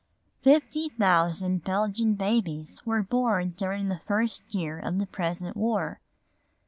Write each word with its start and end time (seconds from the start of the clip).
Fifty 0.41 0.89
thousand 0.89 1.63
Belgian 1.63 2.15
babies 2.15 2.83
were 2.87 3.03
born 3.03 3.49
during 3.51 3.87
the 3.89 3.99
first 4.07 4.55
year 4.55 4.79
of 4.79 4.97
the 4.97 5.05
present 5.05 5.55
war. 5.55 5.99